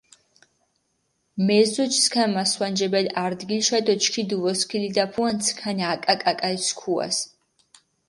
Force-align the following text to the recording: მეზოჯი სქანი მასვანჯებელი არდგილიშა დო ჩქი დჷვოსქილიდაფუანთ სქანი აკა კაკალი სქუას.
მეზოჯი 1.49 1.99
სქანი 2.05 2.33
მასვანჯებელი 2.37 3.09
არდგილიშა 3.25 3.79
დო 3.85 3.93
ჩქი 4.01 4.21
დჷვოსქილიდაფუანთ 4.29 5.39
სქანი 5.47 5.83
აკა 5.93 6.13
კაკალი 6.23 6.59
სქუას. 6.67 7.17